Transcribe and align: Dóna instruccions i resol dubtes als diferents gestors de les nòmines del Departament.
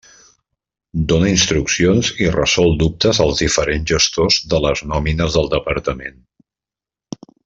Dóna 1.11 1.27
instruccions 1.33 2.09
i 2.25 2.31
resol 2.37 2.73
dubtes 2.81 3.19
als 3.27 3.43
diferents 3.45 3.93
gestors 3.93 4.39
de 4.55 4.63
les 4.67 4.83
nòmines 4.95 5.37
del 5.37 5.53
Departament. 5.53 6.19